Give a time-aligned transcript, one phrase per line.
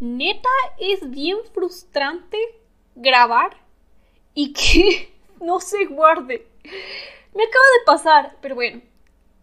[0.00, 0.48] neta
[0.78, 2.38] es bien frustrante
[2.94, 3.56] grabar
[4.34, 6.46] y que no se guarde.
[7.34, 8.82] Me acaba de pasar, pero bueno,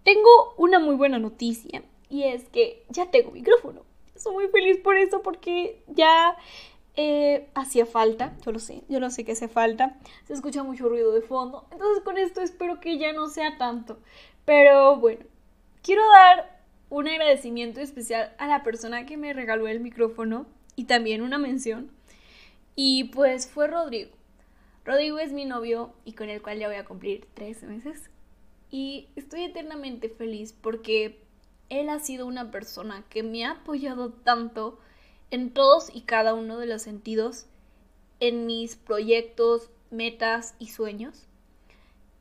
[0.03, 3.83] tengo una muy buena noticia y es que ya tengo micrófono.
[4.15, 6.37] Estoy muy feliz por eso porque ya
[6.95, 9.97] eh, hacía falta, yo lo sé, yo lo sé que hace falta.
[10.25, 13.99] Se escucha mucho ruido de fondo, entonces con esto espero que ya no sea tanto.
[14.45, 15.25] Pero bueno,
[15.81, 16.54] quiero dar
[16.89, 21.89] un agradecimiento especial a la persona que me regaló el micrófono y también una mención.
[22.75, 24.11] Y pues fue Rodrigo.
[24.83, 28.09] Rodrigo es mi novio y con el cual ya voy a cumplir tres meses.
[28.69, 31.19] Y estoy eternamente feliz porque
[31.69, 34.79] él ha sido una persona que me ha apoyado tanto
[35.31, 37.47] en todos y cada uno de los sentidos,
[38.19, 41.25] en mis proyectos, metas y sueños.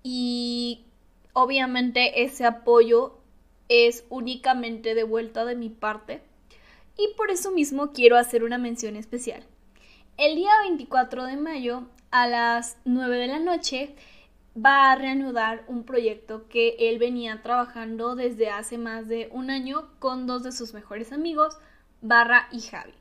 [0.02, 0.84] Y
[1.32, 3.18] obviamente ese apoyo
[3.68, 6.22] es únicamente de vuelta de mi parte.
[6.96, 9.44] Y por eso mismo quiero hacer una mención especial.
[10.16, 13.94] El día 24 de mayo a las 9 de la noche
[14.56, 19.88] va a reanudar un proyecto que él venía trabajando desde hace más de un año
[19.98, 21.58] con dos de sus mejores amigos,
[22.00, 22.92] Barra y Javi.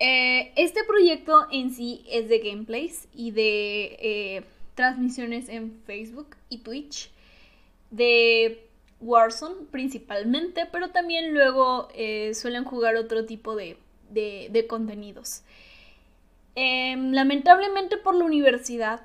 [0.00, 6.58] Eh, este proyecto en sí es de gameplays y de eh, transmisiones en Facebook y
[6.58, 7.10] Twitch,
[7.90, 8.68] de
[9.04, 13.78] Warzone principalmente, pero también luego eh, suelen jugar otro tipo de,
[14.10, 15.42] de contenidos.
[16.56, 19.00] Em, lamentablemente por la universidad,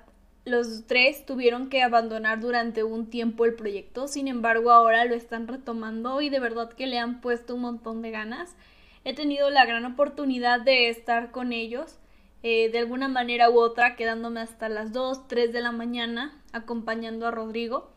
[0.46, 5.48] los tres tuvieron que abandonar durante un tiempo el proyecto, sin embargo ahora lo están
[5.48, 8.56] retomando y de verdad que le han puesto un montón de ganas.
[9.04, 11.98] He tenido la gran oportunidad de estar con ellos
[12.44, 17.28] eh, de alguna manera u otra, quedándome hasta las 2, 3 de la mañana acompañando
[17.28, 17.92] a Rodrigo,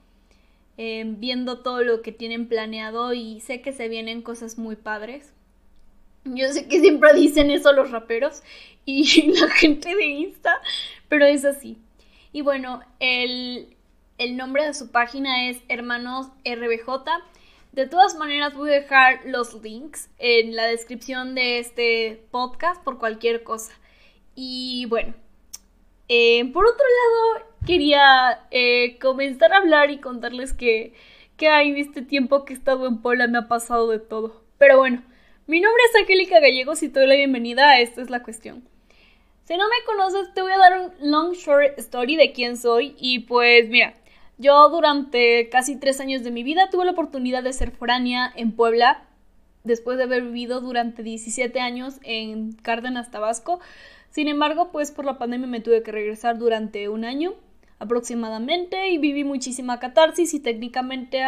[0.77, 5.33] em, viendo todo lo que tienen planeado y sé que se vienen cosas muy padres.
[6.25, 8.42] Yo sé que siempre dicen eso los raperos
[8.84, 10.61] y la gente de Insta,
[11.09, 11.79] pero es así.
[12.33, 13.77] Y bueno, el,
[14.19, 17.07] el nombre de su página es Hermanos RBJ.
[17.73, 22.98] De todas maneras voy a dejar los links en la descripción de este podcast por
[22.98, 23.73] cualquier cosa.
[24.35, 25.14] Y bueno,
[26.08, 30.95] eh, por otro lado, quería eh, comenzar a hablar y contarles que,
[31.36, 34.42] que en este tiempo que he estado en Puebla me ha pasado de todo.
[34.58, 35.02] Pero bueno,
[35.46, 38.62] mi nombre es Angélica Gallegos y te doy la bienvenida a Esta es la cuestión.
[39.45, 42.95] Si no me conoces, te voy a dar un long short story de quién soy.
[42.98, 43.94] Y pues mira,
[44.39, 48.52] yo durante casi tres años de mi vida tuve la oportunidad de ser foránea en
[48.52, 49.05] Puebla,
[49.64, 53.61] después de haber vivido durante 17 años en Cárdenas, Tabasco.
[54.11, 57.34] Sin embargo, pues por la pandemia me tuve que regresar durante un año
[57.83, 61.20] aproximadamente y viví muchísima catarsis y técnicamente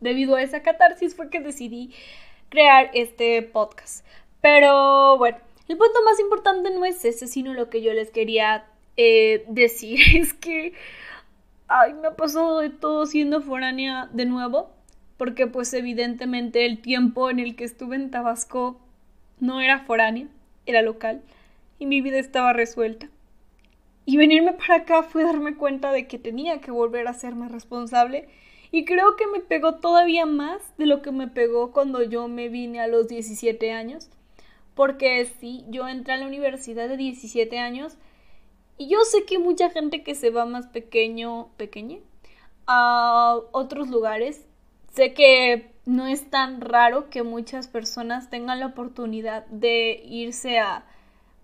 [0.00, 1.94] debido a esa catarsis fue que decidí
[2.48, 4.04] crear este podcast.
[4.40, 8.66] Pero bueno, el punto más importante no es ese, sino lo que yo les quería
[8.96, 10.74] eh, decir es que,
[11.68, 14.70] ay, me ha pasado de todo siendo foránea de nuevo,
[15.16, 18.80] porque pues evidentemente el tiempo en el que estuve en Tabasco
[19.38, 20.26] no era foránea,
[20.66, 21.22] era local,
[21.78, 23.08] y mi vida estaba resuelta.
[24.10, 28.26] Y venirme para acá fue darme cuenta de que tenía que volver a serme responsable
[28.72, 32.48] y creo que me pegó todavía más de lo que me pegó cuando yo me
[32.48, 34.10] vine a los 17 años.
[34.74, 37.98] Porque sí, yo entré a la universidad de 17 años
[38.76, 41.98] y yo sé que mucha gente que se va más pequeño, pequeña,
[42.66, 44.44] a otros lugares,
[44.92, 50.84] sé que no es tan raro que muchas personas tengan la oportunidad de irse a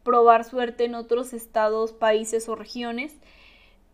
[0.06, 3.12] probar suerte en otros estados, países o regiones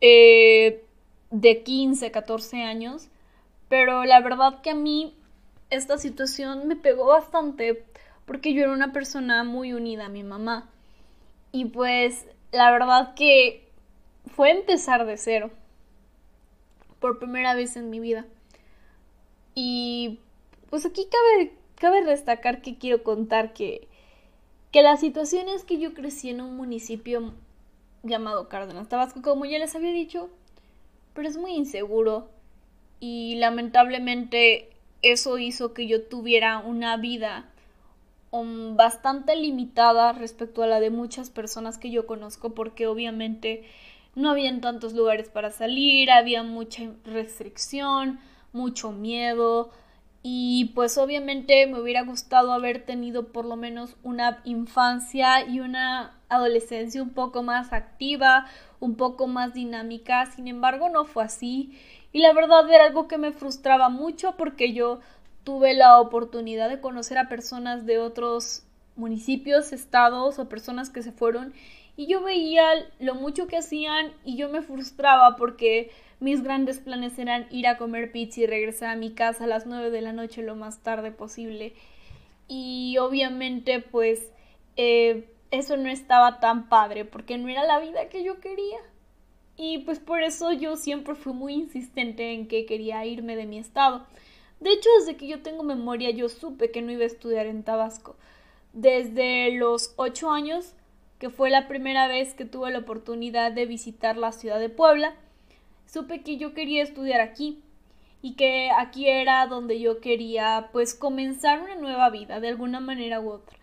[0.01, 0.85] eh,
[1.33, 3.09] de 15, 14 años
[3.73, 5.17] pero la verdad que a mí
[5.71, 7.87] esta situación me pegó bastante
[8.27, 10.69] porque yo era una persona muy unida a mi mamá.
[11.53, 13.67] Y pues la verdad que
[14.37, 15.53] fue empezar de cero.
[17.01, 18.27] Por primera vez en mi vida.
[19.55, 20.21] Y
[20.69, 23.89] pues aquí cabe, cabe destacar que quiero contar que,
[24.73, 27.35] que la situación es que yo crecí en un municipio
[28.03, 30.31] llamado Cárdenas Tabasco, como ya les había dicho,
[31.15, 32.29] pero es muy inseguro
[32.99, 34.71] y lamentablemente
[35.03, 37.51] eso hizo que yo tuviera una vida
[38.31, 43.65] um, bastante limitada respecto a la de muchas personas que yo conozco porque obviamente
[44.15, 48.21] no habían tantos lugares para salir, había mucha restricción,
[48.53, 49.71] mucho miedo
[50.23, 56.17] y pues obviamente me hubiera gustado haber tenido por lo menos una infancia y una
[56.29, 58.47] adolescencia un poco más activa,
[58.79, 61.77] un poco más dinámica, sin embargo no fue así.
[62.13, 65.01] Y la verdad era algo que me frustraba mucho porque yo
[65.43, 68.65] tuve la oportunidad de conocer a personas de otros
[68.95, 71.53] municipios, estados o personas que se fueron
[71.97, 72.65] y yo veía
[73.01, 75.91] lo mucho que hacían y yo me frustraba porque
[76.21, 79.67] mis grandes planes eran ir a comer pizza y regresar a mi casa a las
[79.67, 81.75] 9 de la noche lo más tarde posible.
[82.49, 84.31] Y obviamente pues
[84.77, 88.79] eh, eso no estaba tan padre porque no era la vida que yo quería.
[89.57, 93.59] Y pues por eso yo siempre fui muy insistente en que quería irme de mi
[93.59, 94.07] estado.
[94.61, 97.65] De hecho, desde que yo tengo memoria, yo supe que no iba a estudiar en
[97.65, 98.17] Tabasco.
[98.73, 100.75] Desde los ocho años,
[101.23, 105.15] que fue la primera vez que tuve la oportunidad de visitar la ciudad de Puebla,
[105.87, 107.63] supe que yo quería estudiar aquí
[108.23, 113.21] y que aquí era donde yo quería pues comenzar una nueva vida de alguna manera
[113.21, 113.57] u otra.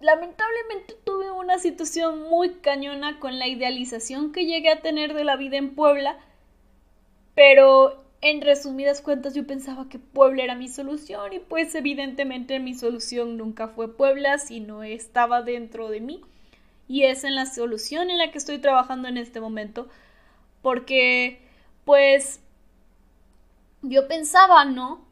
[0.00, 5.36] Lamentablemente tuve una situación muy cañona con la idealización que llegué a tener de la
[5.36, 6.18] vida en Puebla,
[7.34, 12.74] pero en resumidas cuentas yo pensaba que Puebla era mi solución y pues evidentemente mi
[12.74, 16.22] solución nunca fue Puebla, sino estaba dentro de mí
[16.88, 19.88] y es en la solución en la que estoy trabajando en este momento
[20.62, 21.40] porque
[21.84, 22.40] pues
[23.82, 25.04] yo pensaba, ¿no?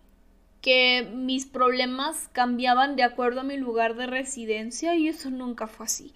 [0.60, 5.86] Que mis problemas cambiaban de acuerdo a mi lugar de residencia y eso nunca fue
[5.86, 6.12] así.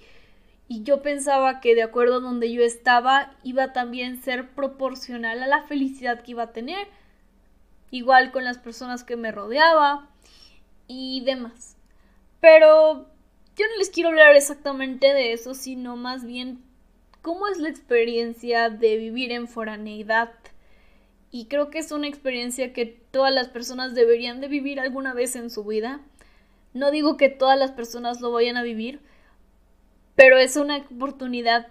[0.67, 5.47] Y yo pensaba que de acuerdo a donde yo estaba iba también ser proporcional a
[5.47, 6.89] la felicidad que iba a tener.
[7.91, 10.09] Igual con las personas que me rodeaba
[10.89, 11.77] y demás.
[12.41, 13.07] Pero
[13.59, 16.63] yo no les quiero hablar exactamente de eso, sino más bien
[17.23, 20.31] cómo es la experiencia de vivir en foraneidad
[21.31, 25.37] y creo que es una experiencia que todas las personas deberían de vivir alguna vez
[25.37, 26.01] en su vida.
[26.73, 29.01] No digo que todas las personas lo vayan a vivir,
[30.15, 31.67] pero es una oportunidad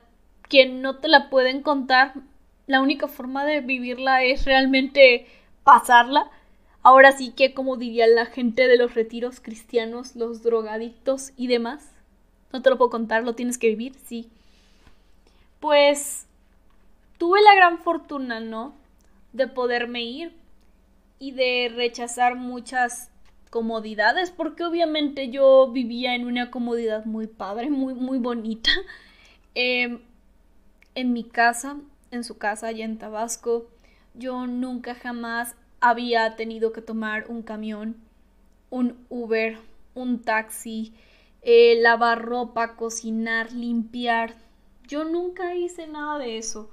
[0.47, 2.13] que no te la pueden contar.
[2.67, 5.25] La única forma de vivirla es realmente
[5.63, 6.29] pasarla.
[6.83, 11.91] Ahora sí que, como diría la gente de los retiros cristianos, los drogadictos y demás.
[12.53, 14.29] No te lo puedo contar, lo tienes que vivir, sí.
[15.59, 16.27] Pues
[17.17, 18.73] tuve la gran fortuna, ¿no?
[19.33, 20.33] de poderme ir
[21.19, 23.09] y de rechazar muchas
[23.49, 28.71] comodidades porque obviamente yo vivía en una comodidad muy padre, muy, muy bonita.
[29.59, 30.01] Em,
[30.93, 31.77] en mi casa,
[32.11, 33.65] en su casa allá en Tabasco,
[34.13, 37.97] yo nunca jamás había tenido que tomar un camión,
[38.69, 39.57] un Uber,
[39.93, 40.93] un taxi,
[41.41, 44.35] eh, lavar ropa, cocinar, limpiar.
[44.87, 46.69] Yo nunca hice nada de eso.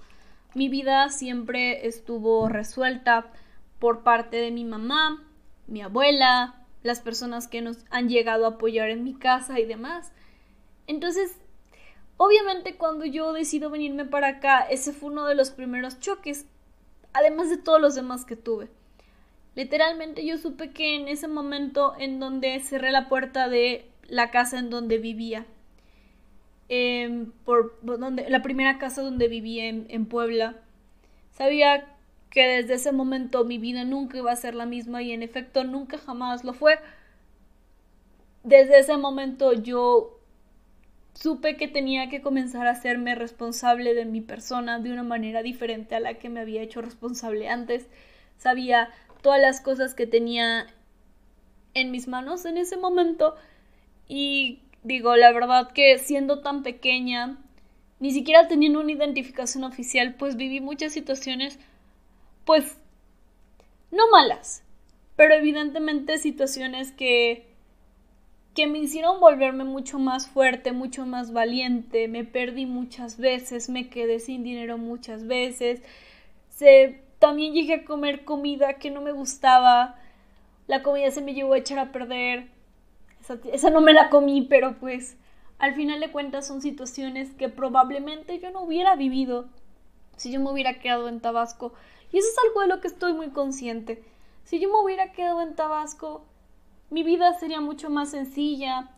[0.55, 3.31] Mi vida siempre estuvo resuelta
[3.79, 5.25] por parte de mi mamá,
[5.67, 10.13] mi abuela, las personas que nos han llegado a apoyar en mi casa y demás.
[10.87, 11.37] Entonces,
[12.17, 16.47] obviamente cuando yo decido venirme para acá, ese fue uno de los primeros choques,
[17.13, 18.69] además de todos los demás que tuve.
[19.55, 24.59] Literalmente yo supe que en ese momento en donde cerré la puerta de la casa
[24.59, 25.47] en donde vivía,
[26.69, 30.57] Em, por donde, la primera casa donde viví en, en Puebla.
[31.33, 31.87] Sabía
[32.31, 35.65] que desde ese momento mi vida nunca iba a ser la misma y en efecto
[35.65, 36.79] nunca jamás lo fue.
[38.43, 40.19] Desde ese momento yo
[41.15, 45.95] supe que tenía que comenzar a hacerme responsable de mi persona de una manera diferente
[45.95, 47.89] a la que me había hecho responsable antes.
[48.39, 48.89] Sabía
[49.25, 50.69] todas las cosas que tenía
[51.75, 53.35] en mis manos en ese momento.
[54.07, 57.39] Y Digo, la verdad que siendo tan pequeña,
[58.01, 61.59] ni siquiera teniendo una identificación oficial, pues viví muchas situaciones,
[62.45, 62.77] pues,
[63.91, 64.63] no malas,
[65.17, 67.53] pero evidentemente situaciones que
[68.55, 73.89] que me hicieron volverme mucho más fuerte, mucho más valiente, me perdí muchas veces, me
[73.89, 75.83] quedé sin dinero muchas veces,
[76.51, 79.95] se, también llegué a comer comida que no me gustaba,
[80.67, 82.51] la comida se me llegó a echar a perder,
[83.51, 85.17] esa, no me la comí, pero pues
[85.59, 89.47] al final de cuentas son situaciones que probablemente yo no hubiera vivido
[90.19, 91.73] si yo me hubiera quedado en Tabasco.
[92.13, 94.05] Y eso es algo de lo que estoy muy consciente.
[94.45, 96.27] Si yo me hubiera quedado en Tabasco,
[96.91, 98.91] mi vida sería mucho más sencilla,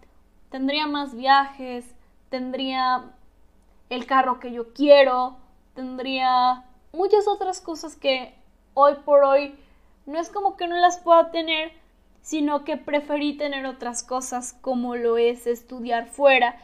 [0.50, 1.84] tendría más viajes,
[2.28, 3.12] tendría
[3.88, 5.36] el carro que yo quiero,
[5.74, 6.64] tendría
[6.96, 8.34] muchas otras cosas que
[8.74, 9.54] hoy por hoy
[10.06, 11.72] no es como que no las pueda tener,
[12.22, 16.56] sino que preferí tener otras cosas como lo es estudiar fuera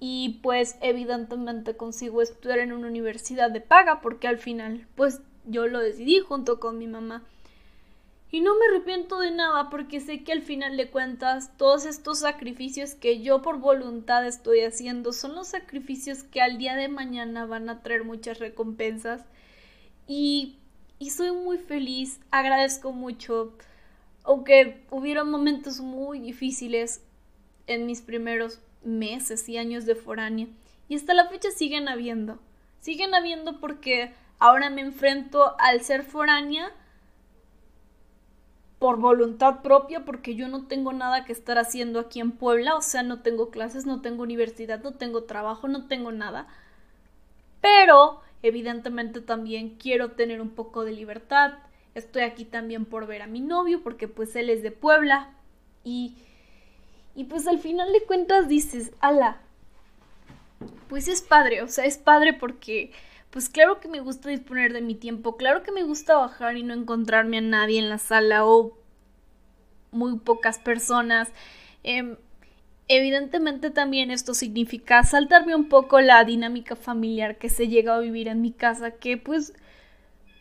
[0.00, 5.66] y pues evidentemente consigo estudiar en una universidad de paga porque al final pues yo
[5.66, 7.22] lo decidí junto con mi mamá.
[8.30, 12.18] Y no me arrepiento de nada porque sé que al final de cuentas todos estos
[12.18, 17.46] sacrificios que yo por voluntad estoy haciendo son los sacrificios que al día de mañana
[17.46, 19.24] van a traer muchas recompensas.
[20.06, 20.58] Y,
[20.98, 23.52] y soy muy feliz, agradezco mucho
[24.24, 27.02] aunque hubieron momentos muy difíciles,
[27.66, 30.48] en mis primeros meses y años de foránea.
[30.88, 32.38] Y hasta la fecha siguen habiendo.
[32.80, 36.72] Siguen habiendo porque ahora me enfrento al ser foránea
[38.78, 42.82] por voluntad propia, porque yo no tengo nada que estar haciendo aquí en Puebla, o
[42.82, 46.46] sea, no tengo clases, no tengo universidad, no tengo trabajo, no tengo nada.
[47.62, 51.54] Pero, evidentemente también quiero tener un poco de libertad.
[51.94, 55.30] Estoy aquí también por ver a mi novio, porque pues él es de Puebla.
[55.82, 56.14] Y,
[57.14, 59.38] y pues al final de cuentas dices, ala,
[60.88, 62.92] pues es padre, o sea, es padre porque
[63.30, 66.62] pues claro que me gusta disponer de mi tiempo, claro que me gusta bajar y
[66.62, 68.76] no encontrarme a nadie en la sala o
[69.90, 71.32] muy pocas personas.
[71.82, 72.16] Em,
[72.88, 78.28] evidentemente también esto significa saltarme un poco la dinámica familiar que se llega a vivir
[78.28, 79.54] en mi casa, que pues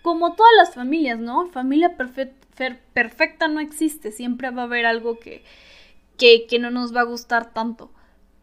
[0.01, 1.47] como todas las familias, ¿no?
[1.47, 1.95] Familia
[2.93, 5.43] perfecta no existe, siempre va a haber algo que,
[6.17, 7.91] que, que no nos va a gustar tanto.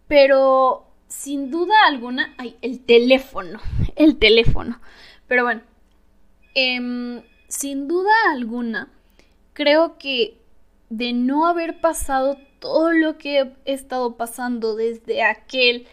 [0.09, 3.61] Pero sin duda alguna, ay, el teléfono,
[3.97, 4.81] el teléfono.
[5.29, 5.61] Pero bueno,
[6.55, 8.89] em, sin duda alguna,
[9.53, 10.41] creo que
[10.89, 15.87] de no haber pasado todo lo que he estado pasando desde aquel,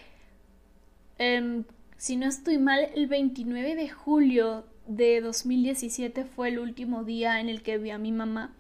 [1.18, 1.64] em,
[1.98, 7.50] si no estoy mal, el 29 de julio de 2017 fue el último día en
[7.50, 8.54] el que vi a mi mamá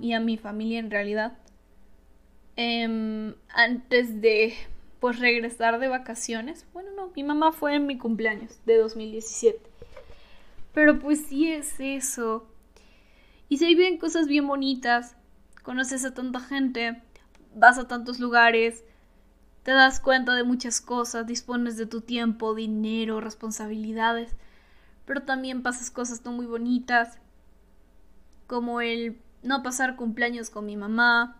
[0.00, 1.38] y a mi familia en realidad.
[2.56, 4.54] Em, antes de
[5.00, 6.66] pues regresar de vacaciones.
[6.72, 9.58] Bueno, no, mi mamá fue en mi cumpleaños de 2017.
[10.72, 12.46] Pero pues sí es eso.
[13.48, 15.16] Y se viven cosas bien bonitas.
[15.66, 17.02] Conoces a tanta gente,
[17.56, 18.84] vas a tantos lugares,
[19.64, 24.36] te das cuenta de muchas cosas, dispones de tu tiempo, dinero, responsabilidades.
[25.06, 27.18] Pero también pasas cosas muy bonitas,
[28.46, 31.36] como el no pasar cumpleaños con mi mamá,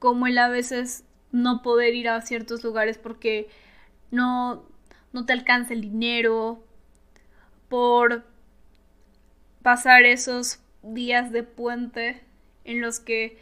[0.00, 3.48] como el a veces no poder ir a ciertos lugares porque
[4.10, 4.64] no,
[5.12, 6.64] no te alcanza el dinero,
[7.68, 8.24] por
[9.62, 12.33] pasar esos días de puente
[12.64, 13.38] en los que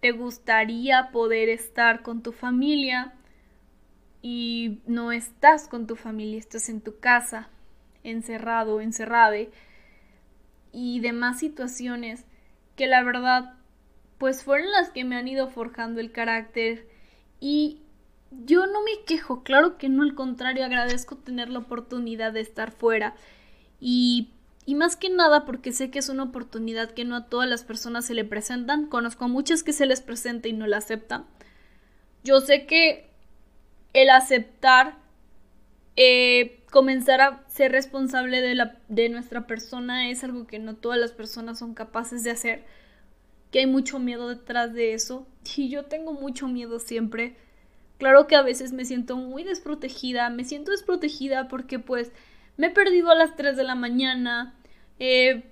[0.00, 3.14] te gustaría poder estar con tu familia
[4.22, 7.48] y no estás con tu familia, estás en tu casa,
[8.02, 9.50] encerrado, encerrade
[10.72, 12.24] y demás situaciones
[12.76, 13.54] que la verdad
[14.18, 16.88] pues fueron las que me han ido forjando el carácter.
[17.40, 17.80] Y
[18.30, 22.72] yo no me quejo, claro que no, al contrario, agradezco tener la oportunidad de estar
[22.72, 23.14] fuera
[23.80, 24.30] y,
[24.66, 27.62] y más que nada porque sé que es una oportunidad que no a todas las
[27.62, 31.24] personas se le presentan, conozco a muchas que se les presenta y no la aceptan.
[32.24, 33.08] Yo sé que
[33.92, 34.98] el aceptar,
[35.94, 40.98] eh, comenzar a ser responsable de, la, de nuestra persona es algo que no todas
[40.98, 42.64] las personas son capaces de hacer
[43.52, 47.36] que hay mucho miedo detrás de eso y yo tengo mucho miedo siempre.
[47.98, 52.10] Claro que a veces me siento muy desprotegida, me siento desprotegida porque pues
[52.56, 54.54] me he perdido a las 3 de la mañana,
[54.98, 55.44] eh,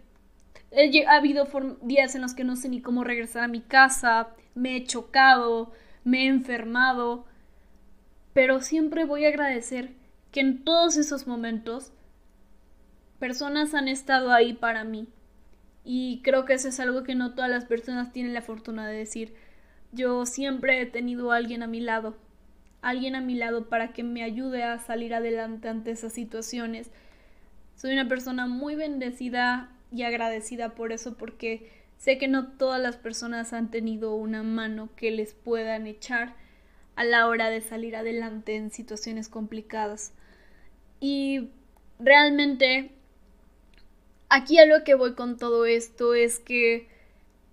[1.07, 1.49] ha habido
[1.83, 5.73] días en los que no sé ni cómo regresar a mi casa, me he chocado,
[6.03, 7.27] me he enfermado,
[8.33, 9.93] pero siempre voy a agradecer
[10.33, 11.93] que en todos esos momentos
[13.19, 15.09] personas han estado ahí para mí,
[15.85, 18.97] y creo que eso es algo que no todas las personas tienen la fortuna de
[18.97, 19.35] decir.
[19.93, 22.17] Yo siempre he tenido a alguien a mi lado,
[22.85, 26.91] alguien a mi lado para que me ayude a salir adelante ante esas situaciones.
[27.77, 32.97] Soy una persona muy bendecida y agradecida por eso porque sé que no todas las
[32.97, 36.35] personas han tenido una mano que les puedan echar
[36.95, 40.13] a la hora de salir adelante en situaciones complicadas.
[41.01, 41.49] Y
[41.99, 42.91] realmente
[44.29, 46.87] aquí a lo que voy con todo esto es que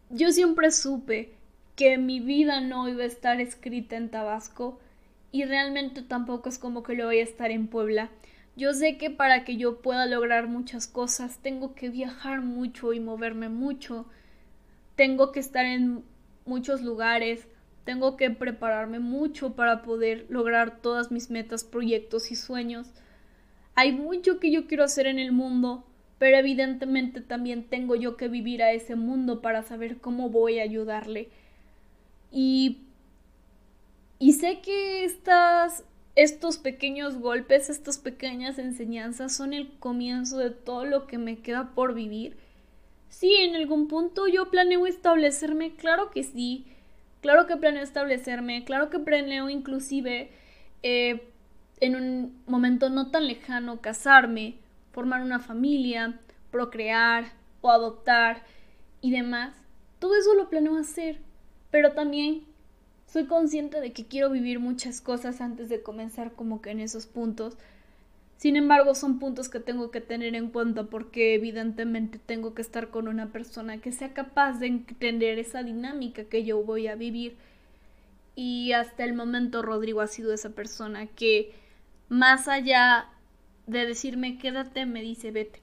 [0.09, 1.31] yo siempre supe
[1.77, 4.79] que mi vida no iba a estar escrita en Tabasco
[5.31, 8.09] y realmente tampoco es como que lo voy a estar en Puebla.
[8.55, 12.99] Yo sé que para que yo pueda lograr muchas cosas tengo que viajar mucho y
[12.99, 14.05] moverme mucho.
[14.95, 16.03] Tengo que estar en
[16.45, 17.47] muchos lugares.
[17.85, 22.91] Tengo que prepararme mucho para poder lograr todas mis metas, proyectos y sueños.
[23.73, 25.85] Hay mucho que yo quiero hacer en el mundo,
[26.19, 30.63] pero evidentemente también tengo yo que vivir a ese mundo para saber cómo voy a
[30.63, 31.29] ayudarle.
[32.31, 32.81] Y,
[34.21, 35.83] y sé que estas,
[36.15, 41.73] estos pequeños golpes, estas pequeñas enseñanzas son el comienzo de todo lo que me queda
[41.73, 42.37] por vivir.
[43.09, 46.67] Sí, en algún punto yo planeo establecerme, claro que sí,
[47.21, 50.29] claro que planeo establecerme, claro que planeo inclusive
[50.83, 51.27] eh,
[51.79, 54.59] en un momento no tan lejano casarme,
[54.91, 56.19] formar una familia,
[56.51, 58.43] procrear o adoptar
[59.01, 59.55] y demás,
[59.97, 61.19] todo eso lo planeo hacer.
[61.71, 62.43] pero también
[63.11, 67.07] soy consciente de que quiero vivir muchas cosas antes de comenzar como que en esos
[67.07, 67.57] puntos.
[68.37, 72.89] Sin embargo, son puntos que tengo que tener en cuenta porque evidentemente tengo que estar
[72.89, 77.35] con una persona que sea capaz de entender esa dinámica que yo voy a vivir.
[78.35, 81.53] Y hasta el momento Rodrigo ha sido esa persona que
[82.07, 83.09] más allá
[83.67, 85.59] de decirme quédate, me dice vete.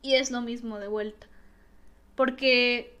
[0.00, 1.26] Y es lo mismo de vuelta.
[2.16, 2.94] Porque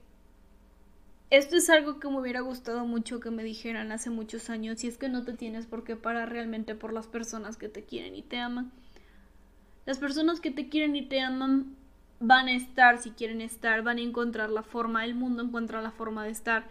[1.30, 4.88] esto es algo que me hubiera gustado mucho que me dijeran hace muchos años y
[4.88, 8.16] es que no te tienes por qué parar realmente por las personas que te quieren
[8.16, 8.72] y te aman.
[9.86, 11.76] Las personas que te quieren y te aman
[12.18, 15.92] van a estar si quieren estar, van a encontrar la forma, el mundo encuentra la
[15.92, 16.64] forma de estar,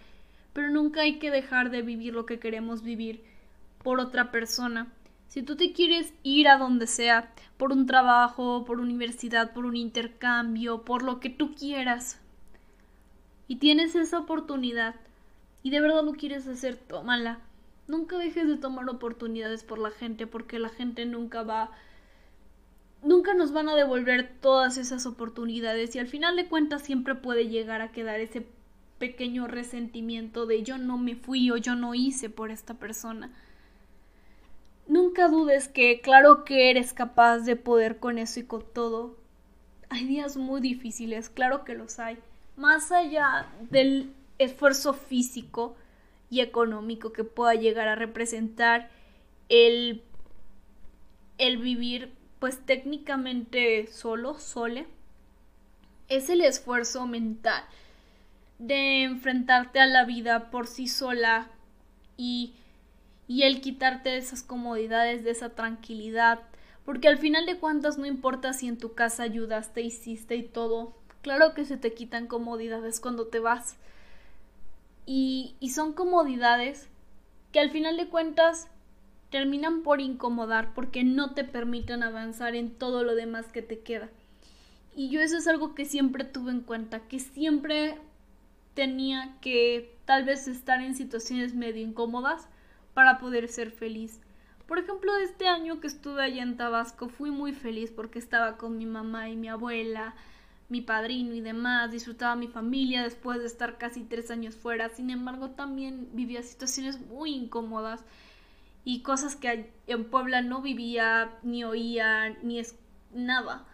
[0.54, 3.24] pero nunca hay que dejar de vivir lo que queremos vivir
[3.82, 4.88] por otra persona.
[5.30, 9.76] Si tú te quieres ir a donde sea, por un trabajo, por universidad, por un
[9.76, 12.20] intercambio, por lo que tú quieras,
[13.50, 14.96] y tienes esa oportunidad
[15.64, 17.40] y de verdad lo quieres hacer, tómala.
[17.88, 21.72] Nunca dejes de tomar oportunidades por la gente porque la gente nunca va
[23.02, 27.48] nunca nos van a devolver todas esas oportunidades y al final de cuentas siempre puede
[27.48, 28.46] llegar a quedar ese
[29.00, 33.32] pequeño resentimiento de yo no me fui o yo no hice por esta persona.
[34.88, 39.18] Nunca dudes que claro que eres capaz de poder con eso y con todo.
[39.90, 42.20] Hay días muy difíciles, claro que los hay
[42.60, 45.76] más allá del esfuerzo físico
[46.30, 48.90] y económico que pueda llegar a representar
[49.48, 50.04] el,
[51.38, 54.88] el vivir pues técnicamente solo, sole,
[56.08, 57.64] es el esfuerzo mental
[58.60, 61.50] de enfrentarte a la vida por sí sola
[62.18, 62.54] y,
[63.28, 66.42] y el quitarte de esas comodidades, de esa tranquilidad,
[66.86, 70.99] porque al final de cuentas no importa si en tu casa ayudaste, hiciste y todo,
[71.22, 73.76] Claro que se te quitan comodidades cuando te vas.
[75.06, 76.88] Y, y son comodidades
[77.52, 78.68] que al final de cuentas
[79.30, 84.10] terminan por incomodar porque no te permiten avanzar en todo lo demás que te queda.
[84.96, 87.98] Y yo eso es algo que siempre tuve en cuenta, que siempre
[88.74, 92.48] tenía que tal vez estar en situaciones medio incómodas
[92.94, 94.22] para poder ser feliz.
[94.68, 98.78] Por ejemplo, este año que estuve allá en Tabasco fui muy feliz porque estaba con
[98.78, 100.16] mi mamá y mi abuela,
[100.70, 105.10] mi padrino y demás, disfrutaba mi familia después de estar casi tres años fuera, sin
[105.10, 108.04] embargo también vivía situaciones muy incómodas
[108.86, 112.76] y cosas que en Puebla no vivía, ni oía, ni es
[113.14, 113.66] nada.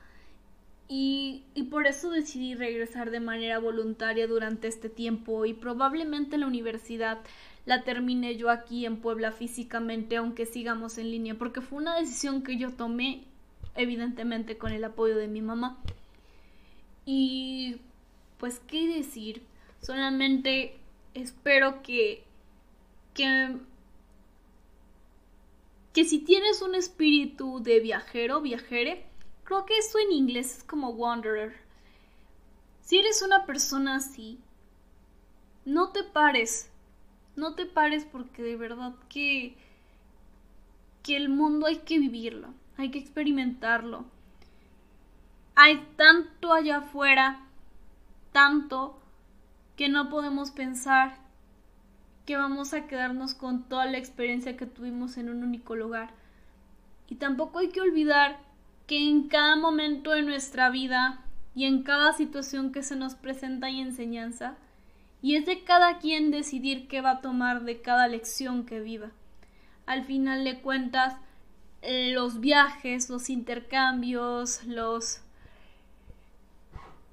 [0.87, 6.47] Y, y por eso decidí regresar de manera voluntaria durante este tiempo y probablemente la
[6.47, 7.19] universidad
[7.65, 12.43] la terminé yo aquí en Puebla físicamente, aunque sigamos en línea, porque fue una decisión
[12.43, 13.23] que yo tomé,
[13.75, 15.79] evidentemente con el apoyo de mi mamá.
[17.05, 17.77] Y
[18.37, 19.43] pues qué decir,
[19.81, 20.77] solamente
[21.13, 22.23] espero que
[23.13, 23.57] que
[25.93, 29.05] que si tienes un espíritu de viajero, viajere,
[29.45, 31.55] creo que eso en inglés es como wanderer.
[32.81, 34.39] Si eres una persona así,
[35.63, 36.69] no te pares.
[37.35, 39.55] No te pares porque de verdad que
[41.05, 44.05] que el mundo hay que vivirlo, hay que experimentarlo.
[45.55, 47.39] Hay tanto allá afuera,
[48.31, 48.99] tanto,
[49.77, 51.17] que no podemos pensar
[52.25, 56.09] que vamos a quedarnos con toda la experiencia que tuvimos en un único lugar.
[57.07, 58.39] Y tampoco hay que olvidar
[58.87, 61.21] que en cada momento de nuestra vida
[61.55, 64.55] y en cada situación que se nos presenta hay enseñanza,
[65.21, 69.11] y es de cada quien decidir qué va a tomar de cada lección que viva.
[69.85, 71.15] Al final de cuentas,
[71.81, 75.21] los viajes, los intercambios, los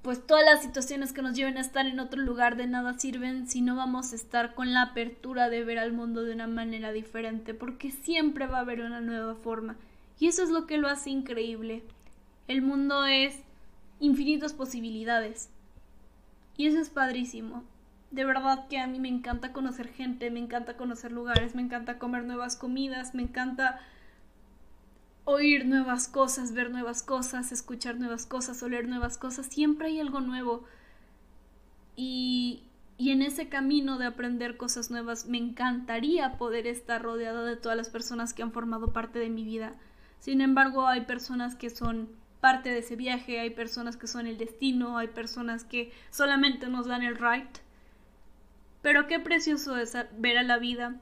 [0.03, 3.47] pues todas las situaciones que nos lleven a estar en otro lugar de nada sirven
[3.47, 6.91] si no vamos a estar con la apertura de ver al mundo de una manera
[6.91, 9.77] diferente, porque siempre va a haber una nueva forma.
[10.19, 11.83] Y eso es lo que lo hace increíble.
[12.49, 13.39] El mundo es
[14.01, 15.49] infinitas posibilidades.
[16.57, 17.63] Y eso es padrísimo.
[18.11, 21.97] De verdad que a mí me encanta conocer gente, me encanta conocer lugares, me encanta
[21.97, 23.79] comer nuevas comidas, me encanta
[25.25, 30.21] oír nuevas cosas, ver nuevas cosas, escuchar nuevas cosas, oler nuevas cosas, siempre hay algo
[30.21, 30.65] nuevo.
[31.95, 32.63] Y,
[32.97, 37.77] y en ese camino de aprender cosas nuevas me encantaría poder estar rodeada de todas
[37.77, 39.73] las personas que han formado parte de mi vida.
[40.19, 42.09] Sin embargo, hay personas que son
[42.39, 46.87] parte de ese viaje, hay personas que son el destino, hay personas que solamente nos
[46.87, 47.57] dan el right.
[48.81, 50.97] Pero qué precioso es ver a la vida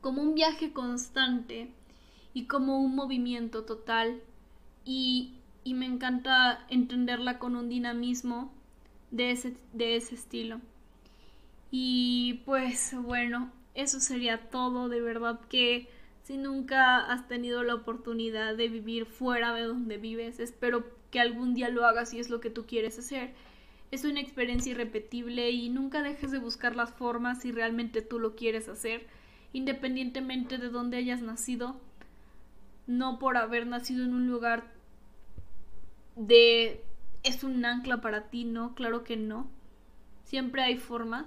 [0.00, 1.70] como un viaje constante
[2.36, 4.20] y como un movimiento total
[4.84, 8.52] y, y me encanta entenderla con un dinamismo
[9.10, 10.60] de ese, de ese estilo.
[11.70, 14.90] Y pues bueno, eso sería todo.
[14.90, 15.88] De verdad que
[16.24, 21.54] si nunca has tenido la oportunidad de vivir fuera de donde vives, espero que algún
[21.54, 23.32] día lo hagas si es lo que tú quieres hacer.
[23.90, 28.36] Es una experiencia irrepetible y nunca dejes de buscar las formas si realmente tú lo
[28.36, 29.06] quieres hacer,
[29.54, 31.80] independientemente de dónde hayas nacido,
[32.86, 34.72] no por haber nacido en un lugar
[36.16, 36.84] de
[37.22, 39.50] es un ancla para ti, no, claro que no.
[40.24, 41.26] Siempre hay formas.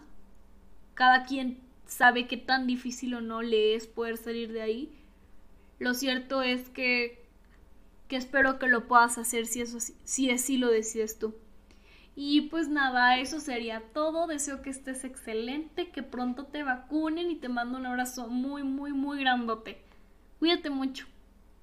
[0.93, 4.95] Cada quien sabe qué tan difícil o no le es poder salir de ahí.
[5.77, 7.25] Lo cierto es que,
[8.07, 11.35] que espero que lo puedas hacer si, eso, si así lo decides tú.
[12.15, 14.27] Y pues nada, eso sería todo.
[14.27, 18.91] Deseo que estés excelente, que pronto te vacunen y te mando un abrazo muy, muy,
[18.91, 19.81] muy grandote.
[20.39, 21.07] Cuídate mucho.